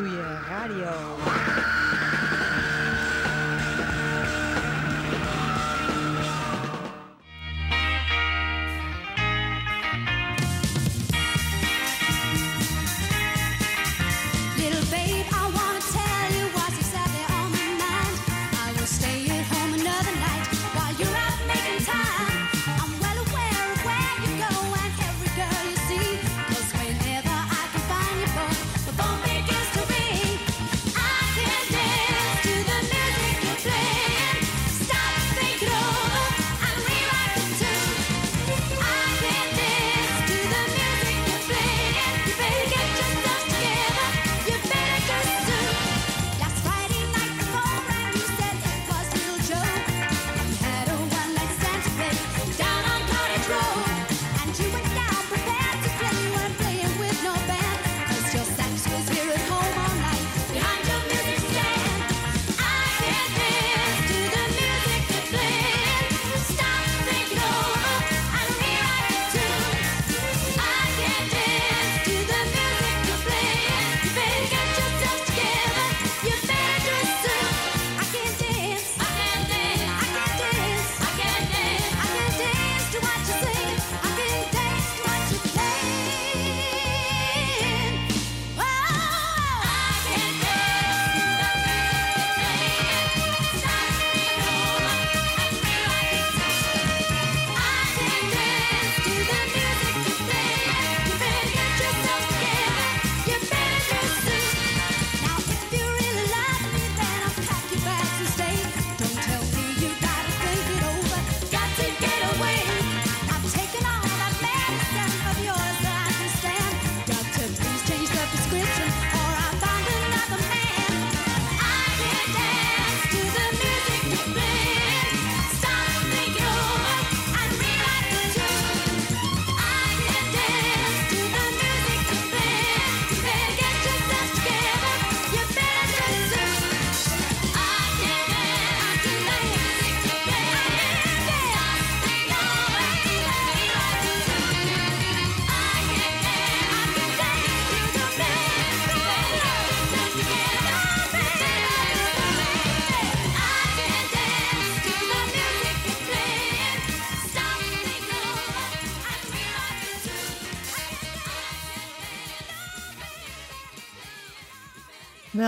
[0.00, 2.19] Ratatouille Radio.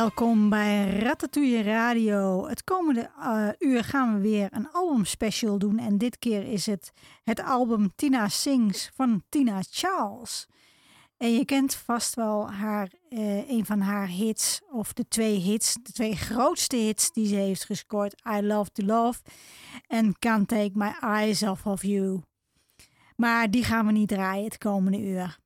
[0.03, 2.49] Welkom bij Ratatouille Radio.
[2.49, 5.79] Het komende uh, uur gaan we weer een albumspecial doen.
[5.79, 6.93] En dit keer is het
[7.25, 10.47] het album Tina Sings van Tina Charles.
[11.17, 15.75] En je kent vast wel haar, uh, een van haar hits, of de twee hits,
[15.83, 18.23] de twee grootste hits die ze heeft gescoord.
[18.37, 19.21] I Love to Love
[19.87, 22.23] en Can't Take My Eyes Off of You.
[23.17, 25.41] Maar die gaan we niet draaien het komende uur.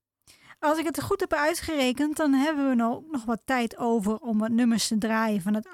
[0.58, 4.50] Als ik het goed heb uitgerekend, dan hebben we nog, wat tijd over om wat
[4.50, 5.68] nummers te draaien van het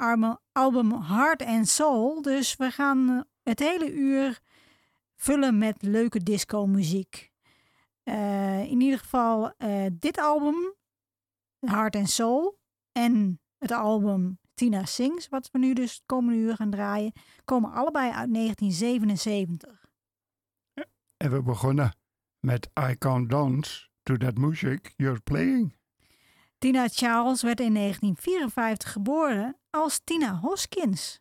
[0.52, 2.22] album Heart and Soul.
[2.22, 4.40] Dus we gaan eh, het hele uur
[5.16, 7.30] vullen met leuke disco muziek.
[8.04, 10.74] Uh, in ieder geval uh, dit album,
[11.58, 12.58] Heart and Soul,
[12.92, 17.12] en het album Tina Sings, wat we nu dus het komende uur gaan draaien,
[17.44, 19.86] komen allebei uit 1977.
[21.16, 21.96] En we begonnen
[22.40, 25.74] met I Can't Dance to that music you're playing.
[26.58, 31.20] Tina Charles werd in 1954 geboren als Tina Hoskins.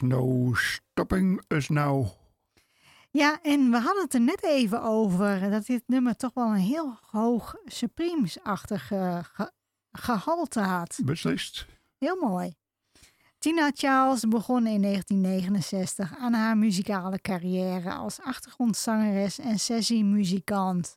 [0.00, 2.06] no stopping us now.
[3.10, 6.46] Ja, en we hadden het er net even over eh, dat dit nummer toch wel
[6.46, 9.18] een heel hoog Supremes-achtig eh,
[9.92, 11.00] gehalte had.
[11.04, 11.66] Beslist.
[11.98, 12.54] Heel mooi.
[13.38, 20.96] Tina Charles begon in 1969 aan haar muzikale carrière als achtergrondzangeres en sessiemuzikant.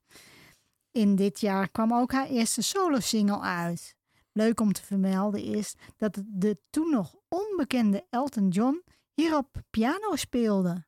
[0.91, 3.95] In dit jaar kwam ook haar eerste solo-single uit.
[4.31, 8.82] Leuk om te vermelden is dat de toen nog onbekende Elton John
[9.15, 10.87] hierop piano speelde.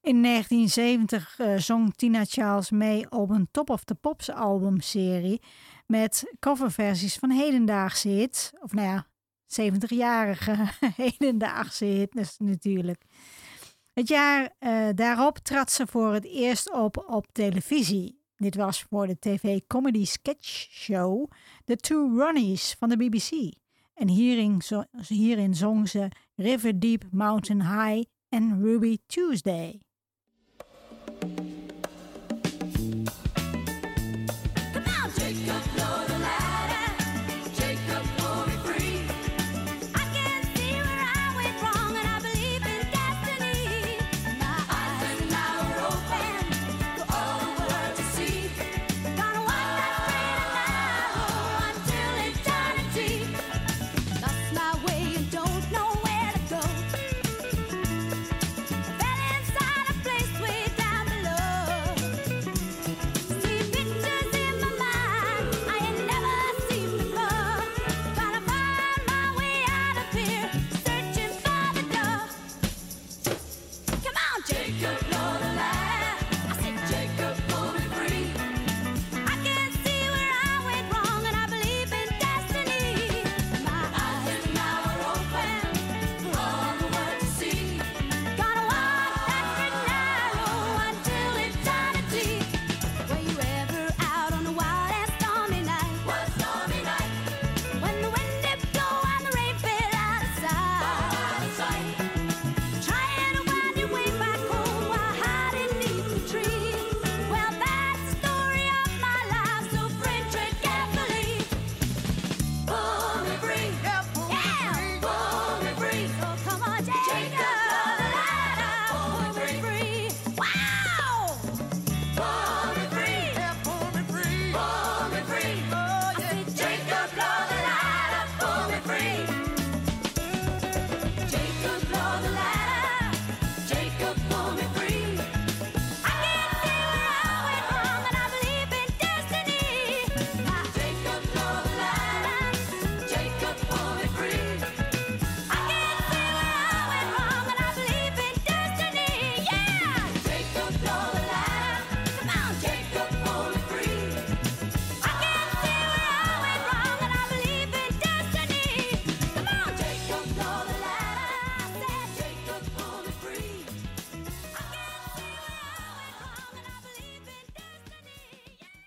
[0.00, 5.42] In 1970 eh, zong Tina Charles mee op een Top of the Pops albumserie
[5.86, 8.52] met coverversies van hedendaagse hits.
[8.60, 9.06] Of nou ja,
[9.62, 10.56] 70-jarige
[11.02, 13.04] hedendaagse hits natuurlijk.
[13.92, 18.20] Het jaar eh, daarop trad ze voor het eerst op op televisie.
[18.36, 21.30] Dit was voor de tv-comedy sketch show
[21.64, 23.60] The Two Ronnies van de BBC.
[23.94, 24.62] En hierin,
[25.08, 29.80] hierin zong ze River Deep, Mountain High en Ruby Tuesday.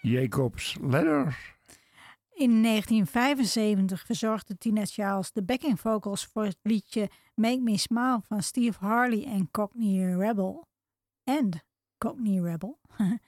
[0.05, 1.53] Jacob's Ladder.
[2.33, 8.43] In 1975 verzorgde Tina Charles de backing vocals voor het liedje Make Me Smile van
[8.43, 10.67] Steve Harley en Cockney Rebel.
[11.23, 11.63] En
[11.97, 12.79] Cockney Rebel.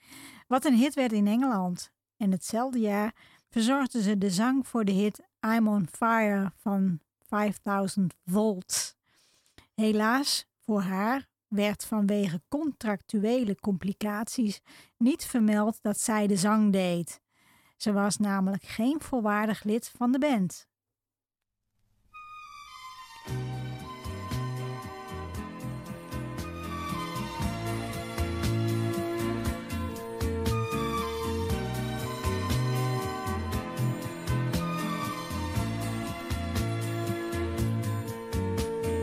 [0.47, 1.91] Wat een hit werd in Engeland.
[2.17, 3.15] En hetzelfde jaar
[3.49, 5.21] verzorgde ze de zang voor de hit
[5.55, 8.95] I'm on Fire van 5000 Volts.
[9.75, 14.61] Helaas voor haar werd vanwege contractuele complicaties
[14.97, 17.21] niet vermeld dat zij de zang deed.
[17.77, 20.67] Ze was namelijk geen volwaardig lid van de band.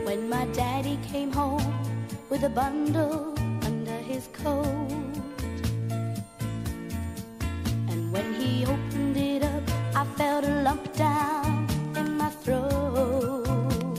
[0.03, 1.74] When my daddy came home
[2.35, 4.91] with a bundle under his coat.
[7.91, 9.63] And when he opened it up,
[9.95, 11.65] I felt a lump down
[11.95, 13.97] in my throat.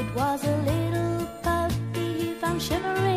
[0.00, 3.09] It was a little puppy he found shivering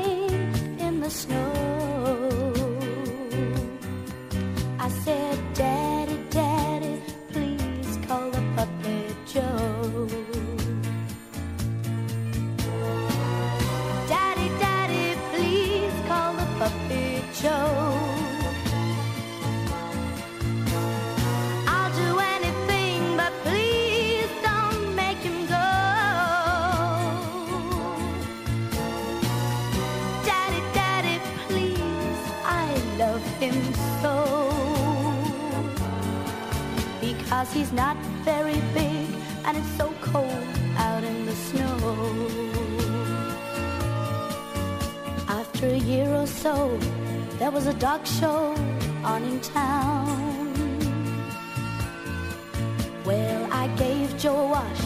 [47.84, 48.56] dog show
[49.04, 50.54] on in town.
[53.04, 54.84] Well, I gave Joe a wash,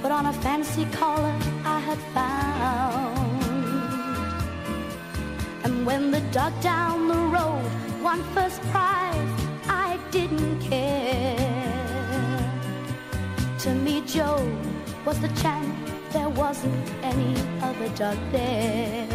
[0.00, 3.18] put on a fancy collar I had found.
[5.64, 7.68] And when the dog down the road
[8.00, 9.32] won first prize,
[9.66, 11.34] I didn't care.
[13.58, 14.40] To me, Joe
[15.04, 15.74] was the champ.
[16.12, 19.05] There wasn't any other dog there.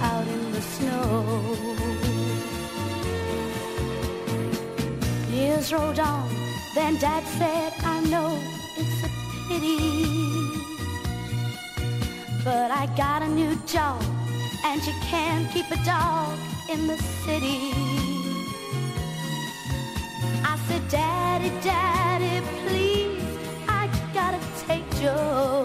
[0.00, 1.56] Out in the snow.
[5.30, 6.28] Years rolled on,
[6.74, 8.38] then Dad said, I know
[8.76, 9.10] it's a
[9.48, 9.78] pity.
[12.44, 14.02] But I got a new job,
[14.64, 16.38] and you can't keep a dog
[16.70, 17.72] in the city.
[20.44, 23.22] I said, Daddy, Daddy, please,
[23.68, 25.64] I gotta take Joe.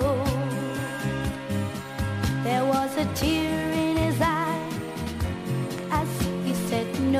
[2.43, 3.72] There was a tear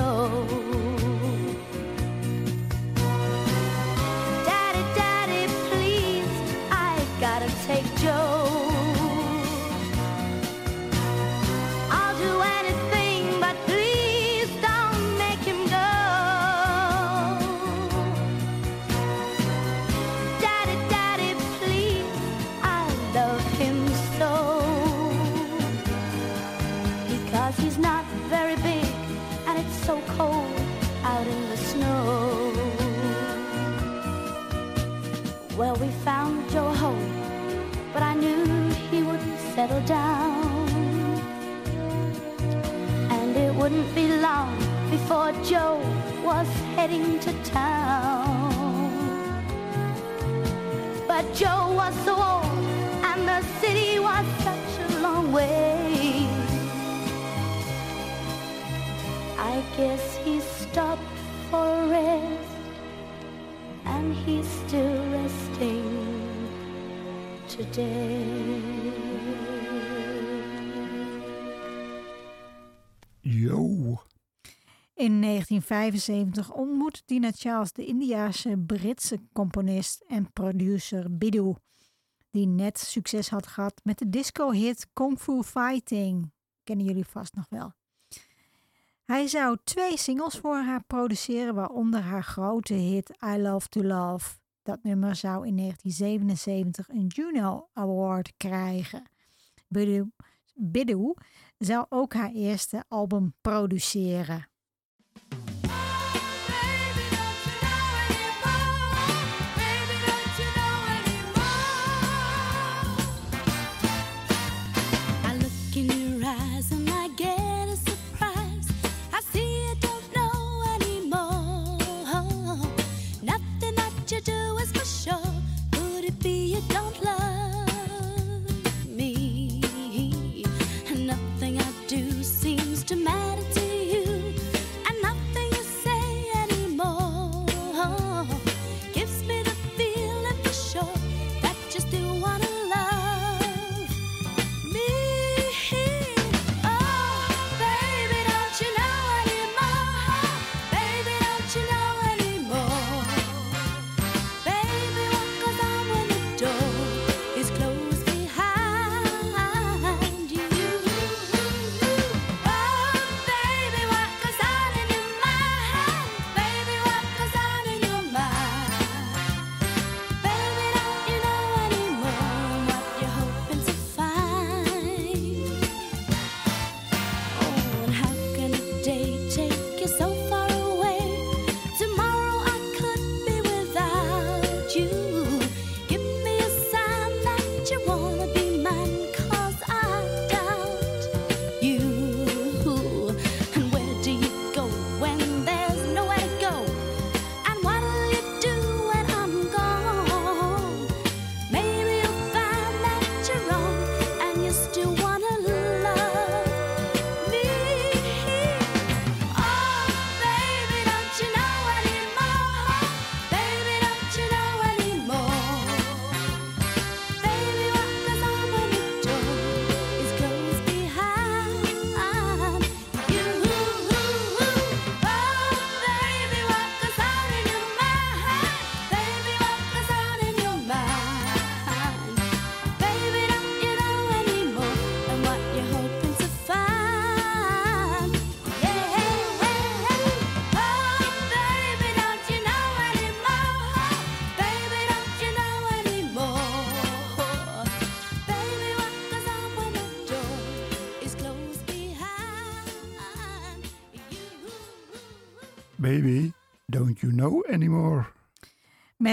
[0.03, 0.42] know.
[43.73, 44.55] Wouldn't be long
[44.91, 45.79] before Joe
[46.23, 48.53] was heading to town.
[51.07, 52.65] But Joe was so old,
[53.03, 56.27] and the city was such a long way.
[59.39, 61.01] I guess he stopped
[61.49, 62.57] for a rest,
[63.85, 66.47] and he's still resting
[67.47, 68.82] today.
[73.25, 74.01] Yo.
[74.93, 81.55] In 1975 ontmoet Dina Charles de Indiaanse Britse componist en producer Bidou,
[82.31, 86.31] die net succes had gehad met de disco-hit Kung Fu Fighting.
[86.63, 87.73] Kennen jullie vast nog wel.
[89.05, 94.35] Hij zou twee singles voor haar produceren, waaronder haar grote hit I Love to Love.
[94.63, 99.09] Dat nummer zou in 1977 een Juno Award krijgen.
[100.55, 101.13] Bidou,
[101.65, 104.52] zou ook haar eerste album produceren.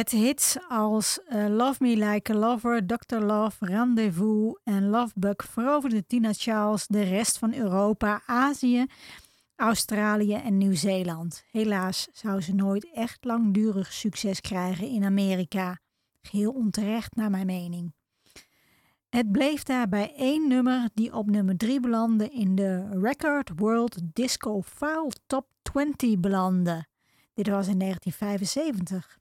[0.00, 3.16] Met hits als eh, Love Me Like a Lover, Dr.
[3.16, 8.86] Love, Rendezvous en Lovebug veroverde Tina Charles de rest van Europa, Azië,
[9.56, 11.44] Australië en Nieuw-Zeeland.
[11.50, 15.78] Helaas zou ze nooit echt langdurig succes krijgen in Amerika.
[16.22, 17.94] Geheel onterecht naar mijn mening.
[19.08, 24.62] Het bleef daarbij één nummer die op nummer 3 belandde in de Record World Disco
[24.62, 26.86] File Top 20 belandde.
[27.34, 29.19] Dit was in 1975.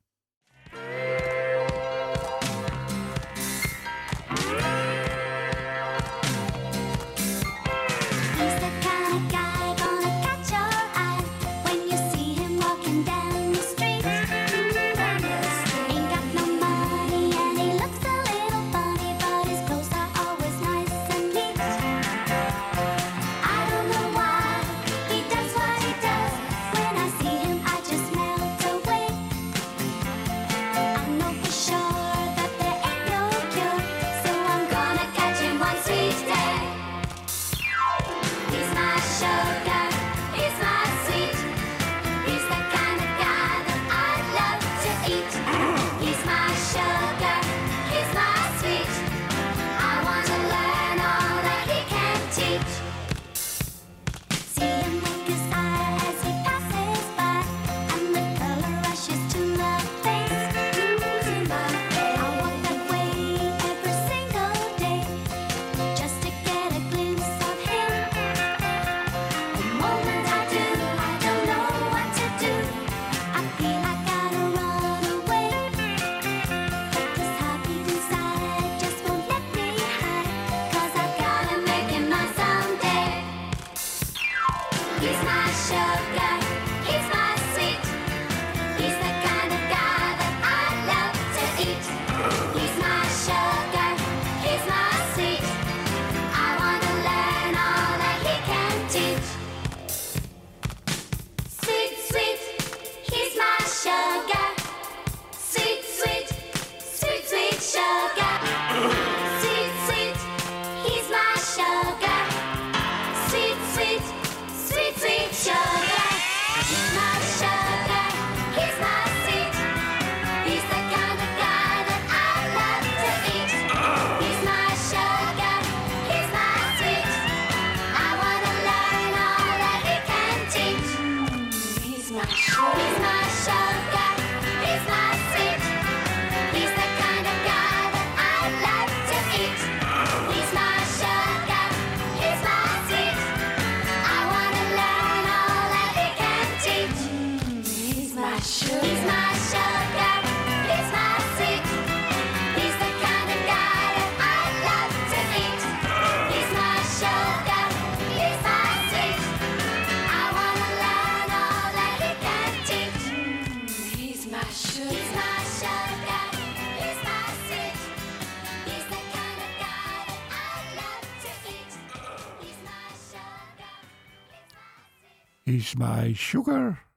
[175.77, 176.87] My Sugar.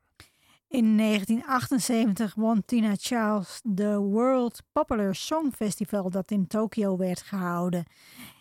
[0.68, 7.84] In 1978 won Tina Charles de World Popular Song Festival dat in Tokio werd gehouden.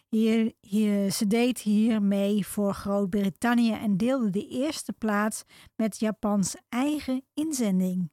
[0.09, 5.43] Hier, hier, ze deed hiermee voor Groot-Brittannië en deelde de eerste plaats
[5.75, 8.11] met Japans eigen inzending.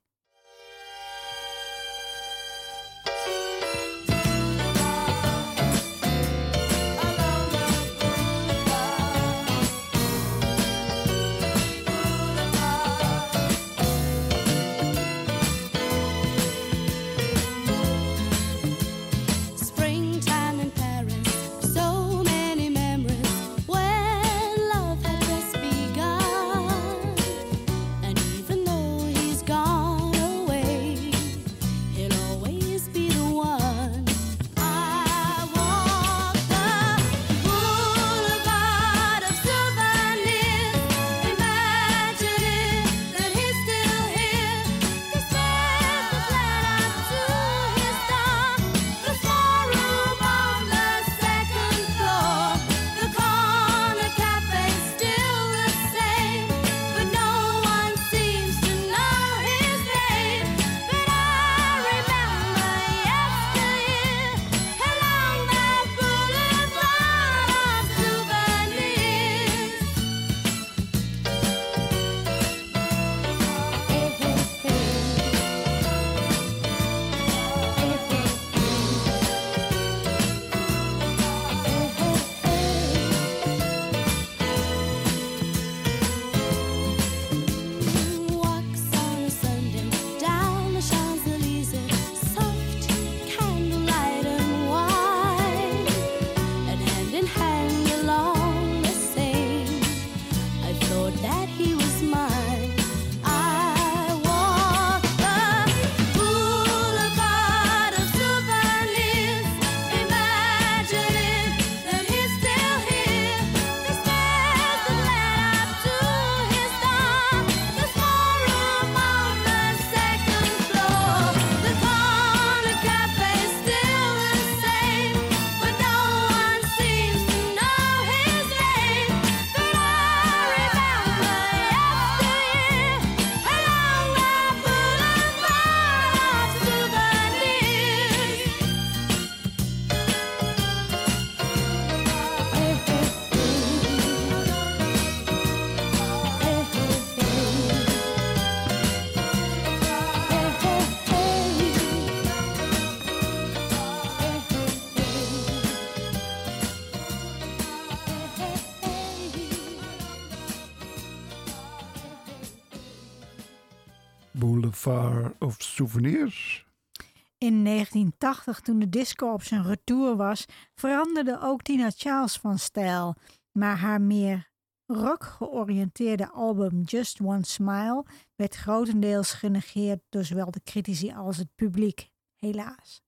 [167.38, 173.14] In 1980, toen de disco op zijn retour was, veranderde ook Tina Charles van stijl.
[173.52, 174.50] Maar haar meer
[174.86, 178.04] rock-georiënteerde album Just One Smile
[178.36, 183.02] werd grotendeels genegeerd door zowel de critici als het publiek, helaas.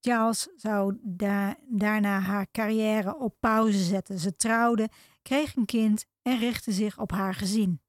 [0.00, 0.96] Charles zou
[1.68, 4.18] daarna haar carrière op pauze zetten.
[4.18, 4.88] Ze trouwde,
[5.22, 7.80] kreeg een kind en richtte zich op haar gezin.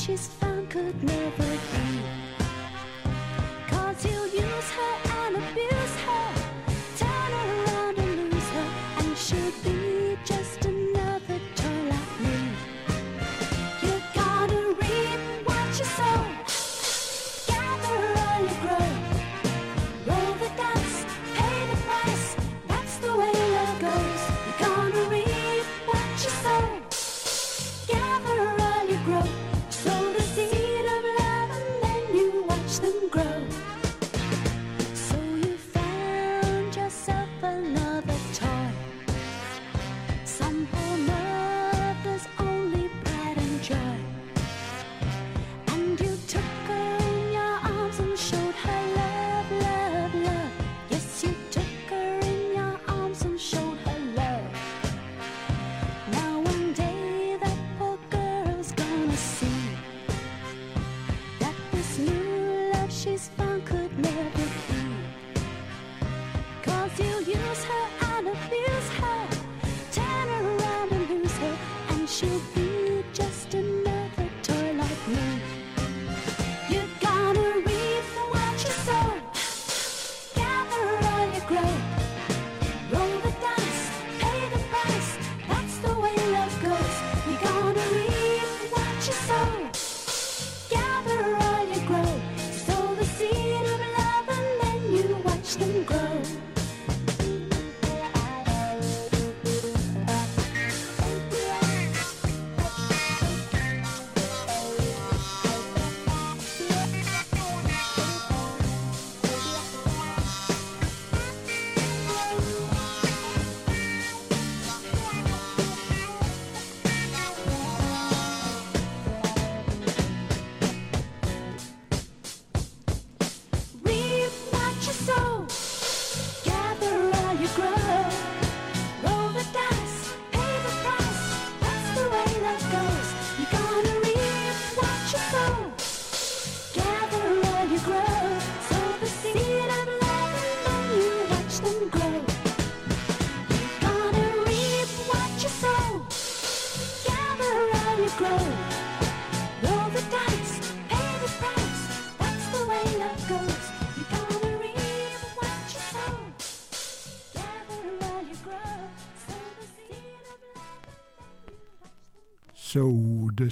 [0.00, 2.19] she's found could never be.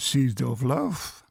[0.08, 1.24] Seed of Love.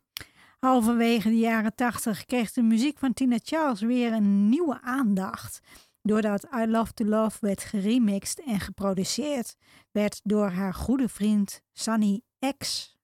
[0.59, 5.59] Halverwege de jaren 80 kreeg de muziek van Tina Charles weer een nieuwe aandacht.
[6.01, 9.55] Doordat I Love to Love werd geremixed en geproduceerd,
[9.91, 12.21] werd door haar goede vriend Sunny
[12.57, 12.95] X.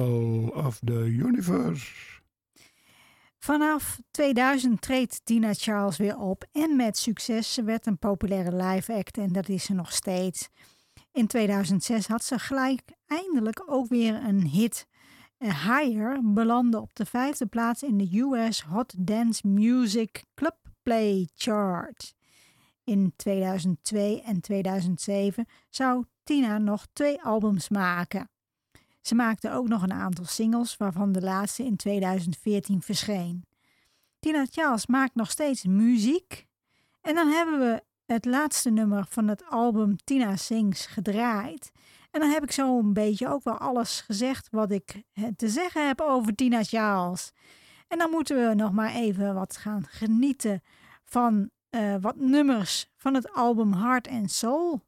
[0.00, 1.86] Of the Universe.
[3.38, 7.54] Vanaf 2000 treedt Tina Charles weer op en met succes.
[7.54, 10.48] Ze werd een populaire live act en dat is ze nog steeds.
[11.12, 14.86] In 2006 had ze gelijk eindelijk ook weer een hit.
[15.38, 22.14] Higher belandde op de vijfde plaats in de US Hot Dance Music Club Play Chart.
[22.84, 28.30] In 2002 en 2007 zou Tina nog twee albums maken.
[29.08, 33.44] Ze maakte ook nog een aantal singles, waarvan de laatste in 2014 verscheen.
[34.18, 36.46] Tina Charles maakt nog steeds muziek.
[37.00, 41.72] En dan hebben we het laatste nummer van het album Tina Sings gedraaid.
[42.10, 45.48] En dan heb ik zo een beetje ook wel alles gezegd wat ik eh, te
[45.48, 47.32] zeggen heb over Tina Charles.
[47.86, 50.62] En dan moeten we nog maar even wat gaan genieten
[51.04, 54.86] van eh, wat nummers van het album Heart and Soul.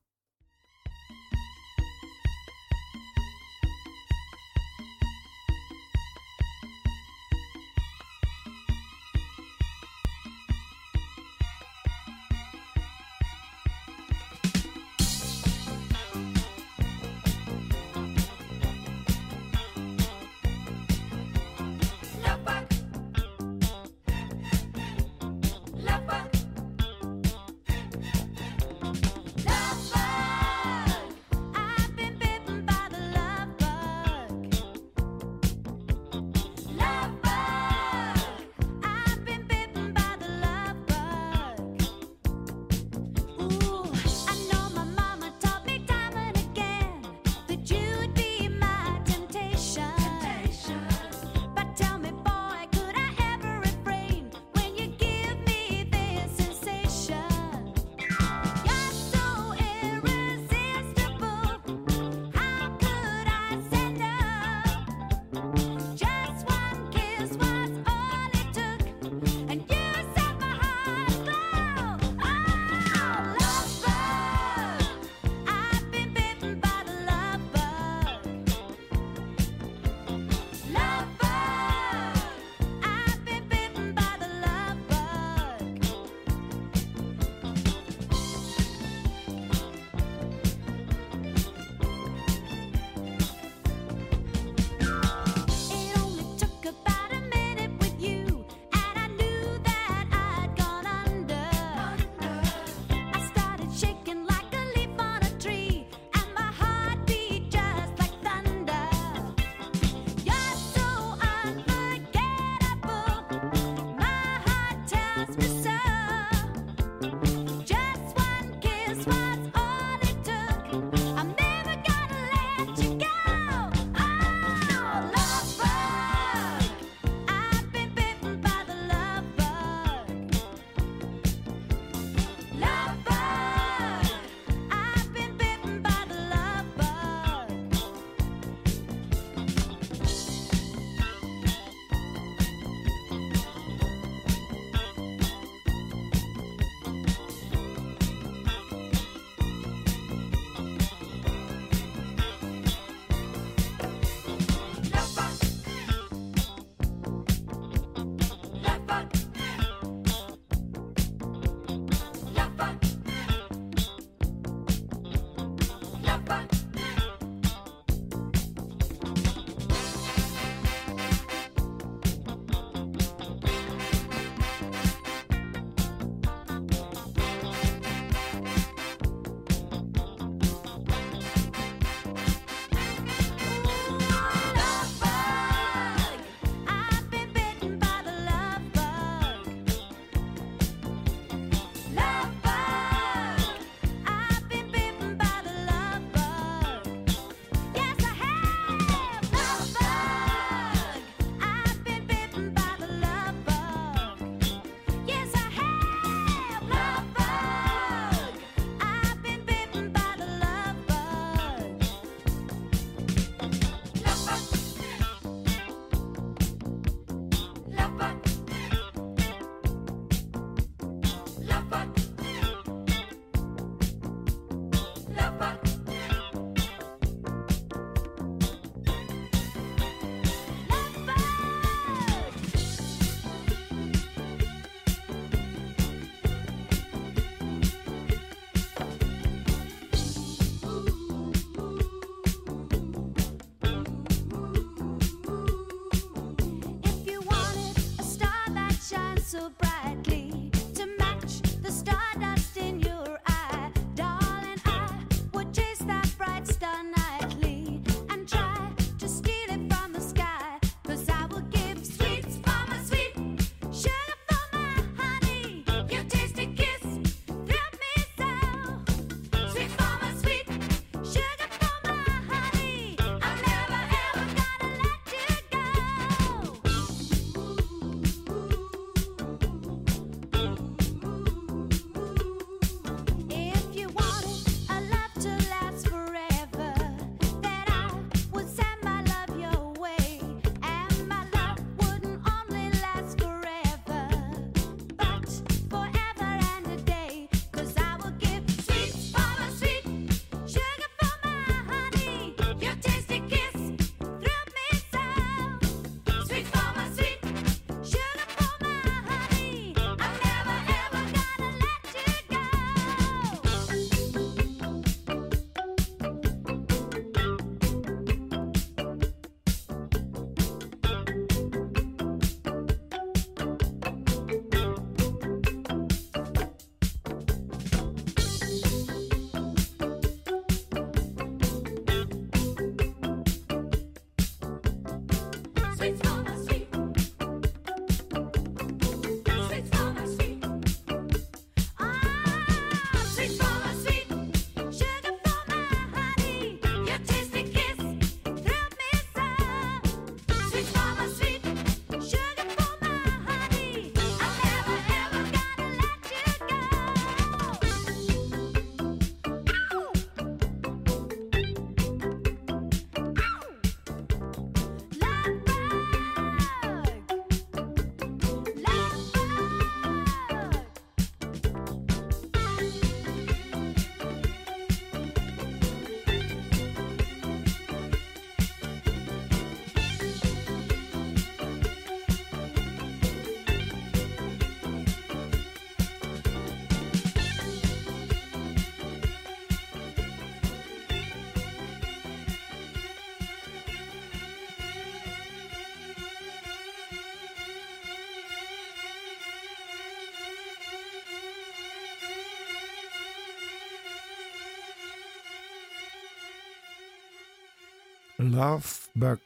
[408.32, 409.20] love bug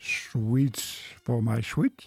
[0.00, 2.06] sweets for my sweet.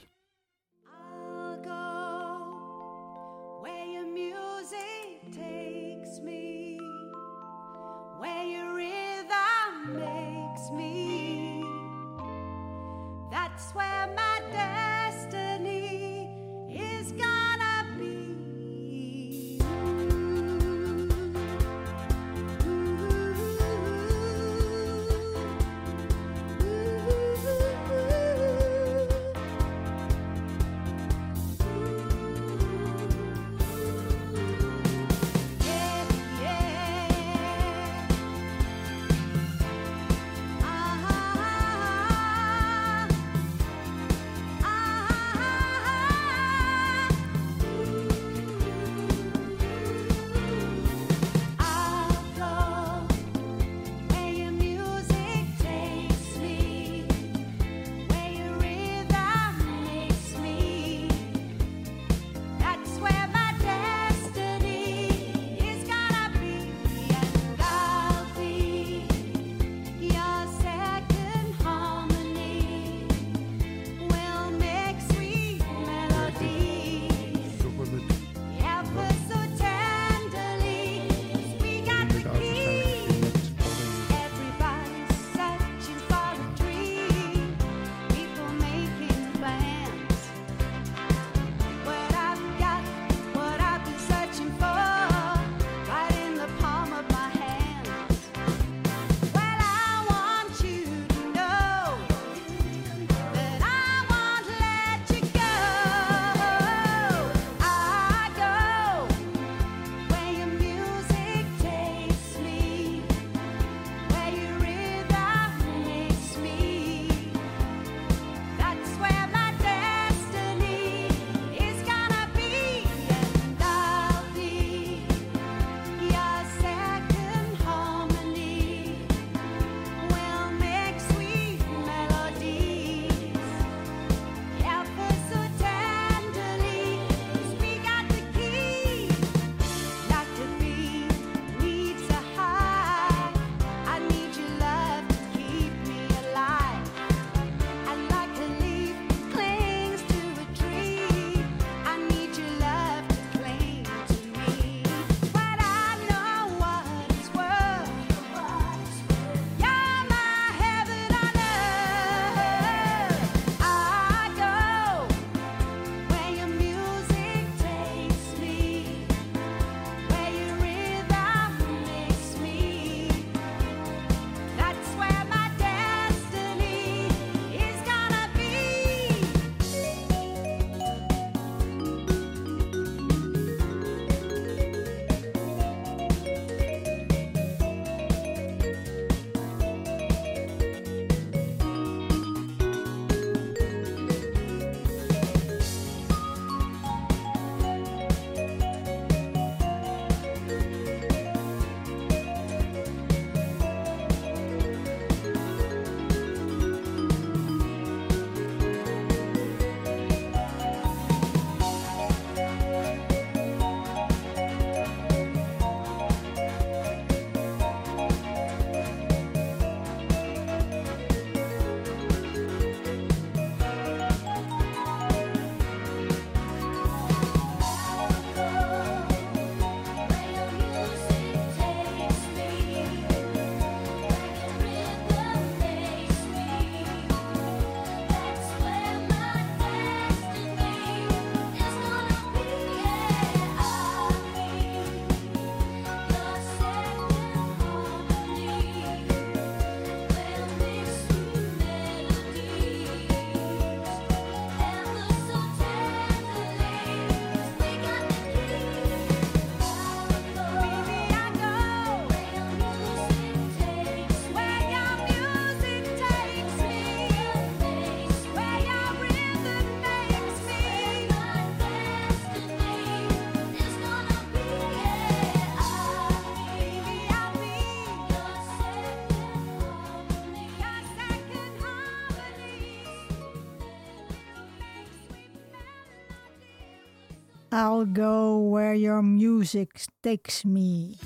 [287.54, 290.98] I'll go where your music takes me.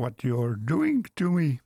[0.00, 1.60] what you're doing to me.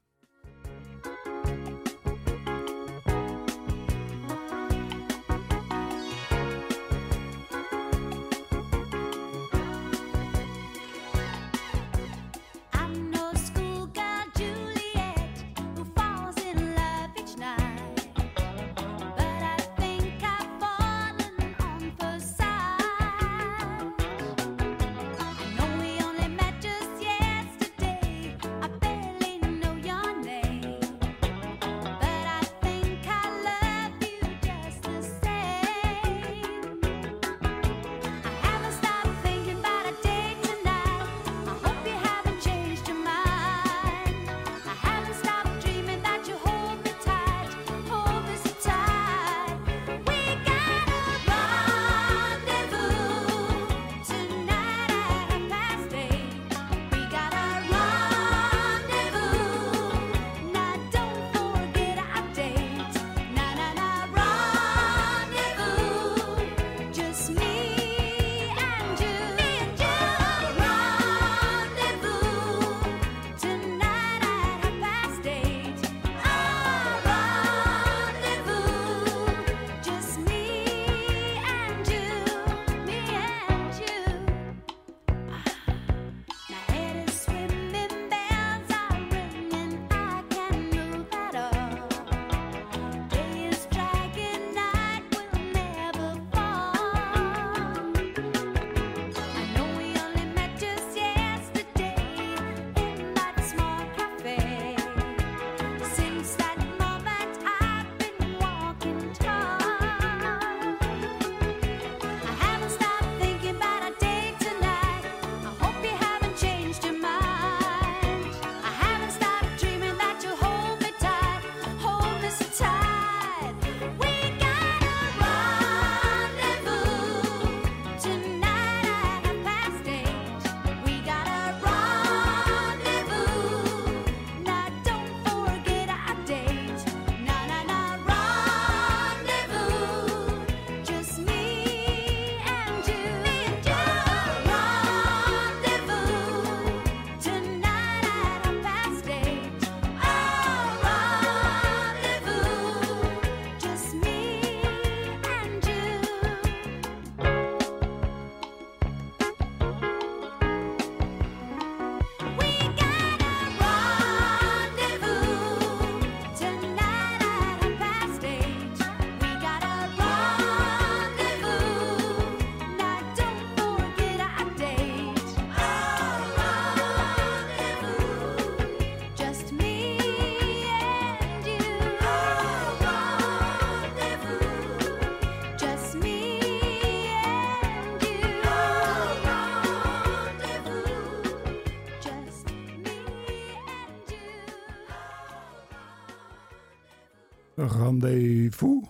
[197.76, 198.88] rendezvous?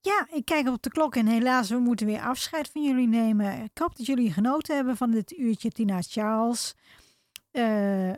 [0.00, 3.62] Ja, ik kijk op de klok en helaas, we moeten weer afscheid van jullie nemen.
[3.62, 6.74] Ik hoop dat jullie genoten hebben van dit uurtje Tina Charles.
[7.52, 8.12] Uh,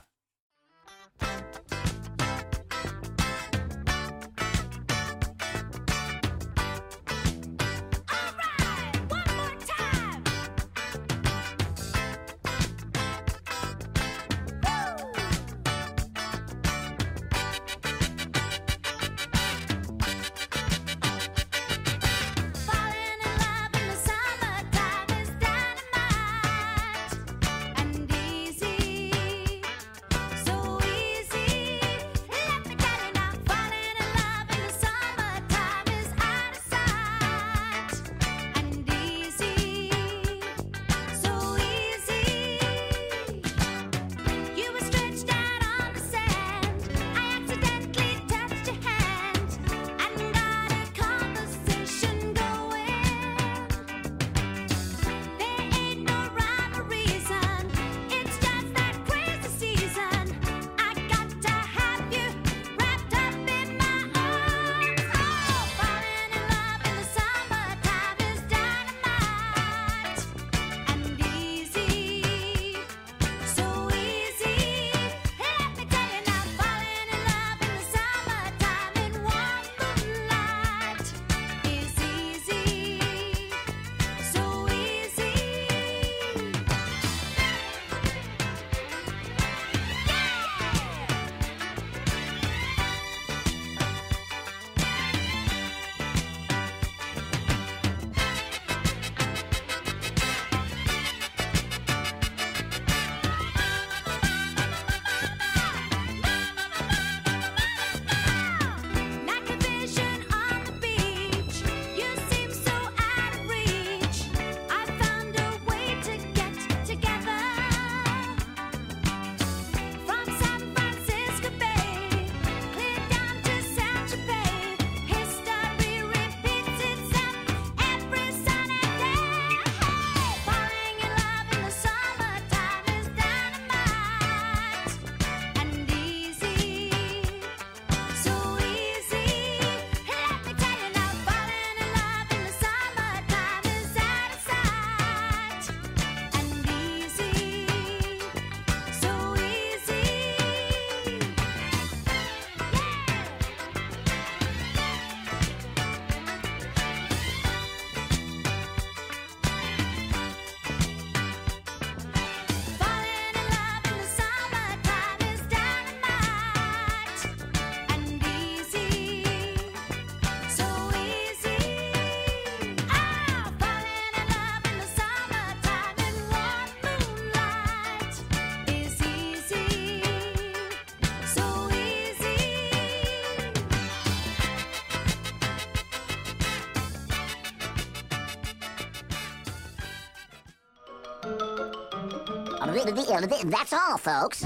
[193.44, 194.44] That's all, folks.